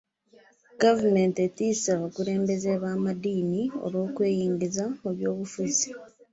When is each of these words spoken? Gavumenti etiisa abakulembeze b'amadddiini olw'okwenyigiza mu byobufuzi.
Gavumenti 0.83 1.37
etiisa 1.47 1.87
abakulembeze 1.97 2.71
b'amadddiini 2.81 3.61
olw'okwenyigiza 3.85 4.83
mu 5.01 5.09
byobufuzi. 5.17 5.87